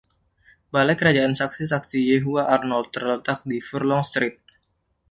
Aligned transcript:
Balai 0.73 0.95
Kerajaan 0.99 1.35
Saksi-Saksi 1.41 1.99
Yehuwa 2.11 2.43
Arnold 2.55 2.87
terletak 2.93 3.39
di 3.49 3.57
Furlong 3.67 4.01
Street. 4.09 4.37